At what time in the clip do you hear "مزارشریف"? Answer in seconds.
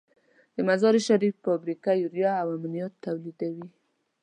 0.69-1.35